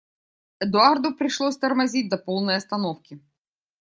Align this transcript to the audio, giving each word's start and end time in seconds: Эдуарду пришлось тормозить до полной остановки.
Эдуарду 0.57 1.13
пришлось 1.15 1.57
тормозить 1.59 2.09
до 2.09 2.17
полной 2.17 2.55
остановки. 2.55 3.19